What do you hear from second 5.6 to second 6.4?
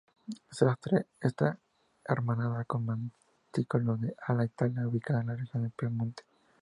del Piemonte.